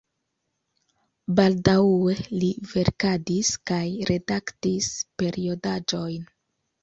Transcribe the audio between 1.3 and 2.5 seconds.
Baldaŭe li